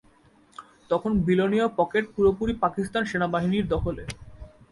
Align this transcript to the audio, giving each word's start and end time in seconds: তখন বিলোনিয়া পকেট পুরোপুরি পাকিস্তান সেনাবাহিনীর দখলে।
তখন 0.91 1.11
বিলোনিয়া 1.27 1.65
পকেট 1.79 2.05
পুরোপুরি 2.15 2.53
পাকিস্তান 2.63 3.03
সেনাবাহিনীর 3.05 3.65
দখলে। 3.67 4.03